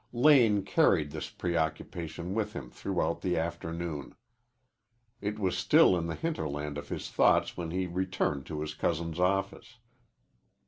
Lane 0.13 0.63
carried 0.63 1.11
this 1.11 1.29
preoccupation 1.29 2.33
with 2.33 2.53
him 2.53 2.71
throughout 2.71 3.21
the 3.21 3.37
afternoon. 3.37 4.15
It 5.21 5.37
was 5.37 5.55
still 5.55 5.95
in 5.95 6.07
the 6.07 6.15
hinterland 6.15 6.79
of 6.79 6.89
his 6.89 7.11
thoughts 7.11 7.55
when 7.55 7.69
he 7.69 7.85
returned 7.85 8.47
to 8.47 8.61
his 8.61 8.73
cousin's 8.73 9.19
office. 9.19 9.77